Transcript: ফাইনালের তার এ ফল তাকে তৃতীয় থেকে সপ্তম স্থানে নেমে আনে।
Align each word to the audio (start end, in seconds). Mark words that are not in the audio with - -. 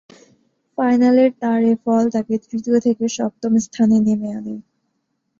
ফাইনালের 0.77 1.31
তার 1.41 1.61
এ 1.63 1.83
ফল 1.83 2.03
তাকে 2.15 2.33
তৃতীয় 2.43 2.77
থেকে 2.79 3.05
সপ্তম 3.17 3.51
স্থানে 3.65 3.97
নেমে 4.05 4.29
আনে। 4.31 4.55